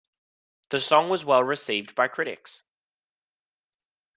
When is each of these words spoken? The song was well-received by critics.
The 0.71 0.79
song 0.81 1.09
was 1.09 1.23
well-received 1.23 1.93
by 1.93 2.07
critics. 2.07 2.63